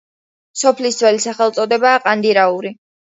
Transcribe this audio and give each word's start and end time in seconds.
სოფლის 0.61 0.97
ძველი 1.01 1.21
სახელწოდებაა 1.27 2.01
ყანდიაური. 2.07 2.73